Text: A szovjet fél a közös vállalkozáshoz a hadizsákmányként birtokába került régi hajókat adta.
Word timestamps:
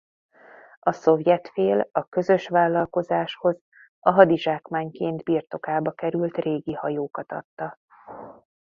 A 0.79 0.91
szovjet 0.91 1.49
fél 1.49 1.89
a 1.91 2.03
közös 2.05 2.47
vállalkozáshoz 2.47 3.61
a 3.99 4.09
hadizsákmányként 4.11 5.23
birtokába 5.23 5.91
került 5.91 6.35
régi 6.37 6.73
hajókat 6.73 7.31
adta. 7.31 7.79